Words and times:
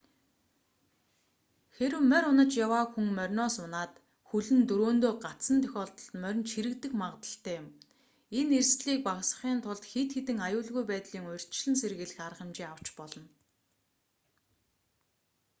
хэрэв 1.75 2.01
морь 2.09 2.27
унаж 2.31 2.51
яваа 2.65 2.85
хүн 2.91 3.07
мориноос 3.17 3.55
унаад 3.65 3.93
хөл 4.29 4.47
нь 4.55 4.67
дөрөөндөө 4.69 5.11
гацсан 5.25 5.57
тохиолдолд 5.63 6.13
моринд 6.23 6.49
чирэгдэх 6.51 6.91
магдлалтай 7.01 7.55
юм 7.61 7.67
энэ 8.39 8.51
эрсдэлийг 8.61 9.01
багасгахын 9.07 9.57
тулд 9.65 9.83
хэд 9.91 10.09
хэдэн 10.15 10.39
аюулгүй 10.47 10.83
байдлын 10.91 11.27
урьдчилан 11.31 11.75
сэргийлэх 11.81 12.19
арга 12.27 12.39
хэмжээ 12.39 12.67
авч 12.73 12.87
болно 12.99 13.25